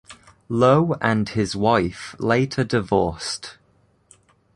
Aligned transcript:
Lo 0.49 0.95
and 0.99 1.29
his 1.29 1.55
wife 1.55 2.15
later 2.17 2.63
divorced. 2.63 3.59